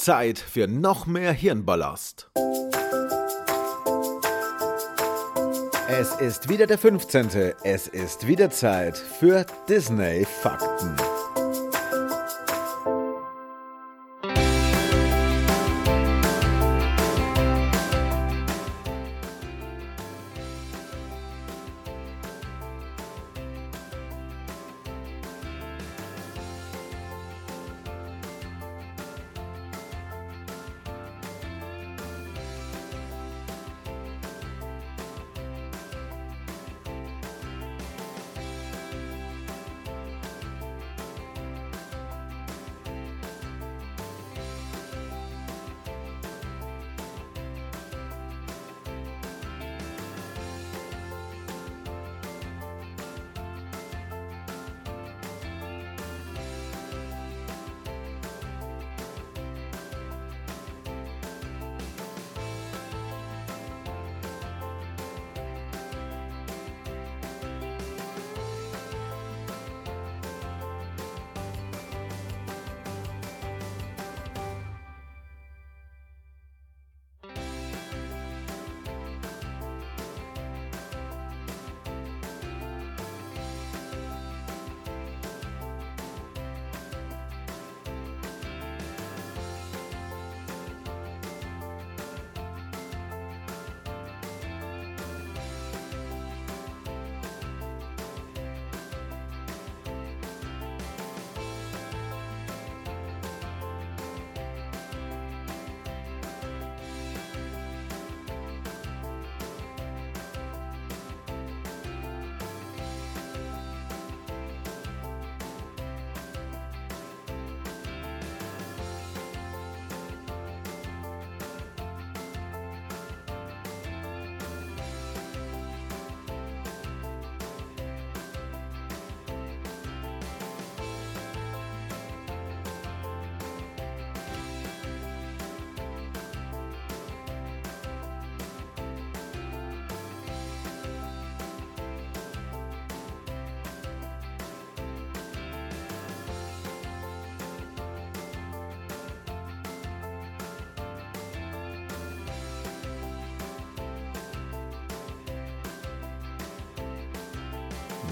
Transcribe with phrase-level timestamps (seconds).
[0.00, 2.30] Zeit für noch mehr Hirnballast.
[5.88, 7.52] Es ist wieder der 15.
[7.64, 10.96] Es ist wieder Zeit für Disney Fakten.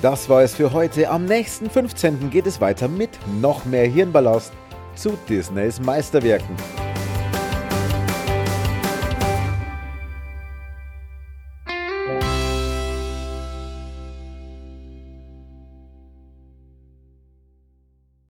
[0.00, 1.10] Das war es für heute.
[1.10, 2.30] Am nächsten 15.
[2.30, 3.10] geht es weiter mit
[3.40, 4.52] noch mehr Hirnballast
[4.94, 6.54] zu Disneys Meisterwerken.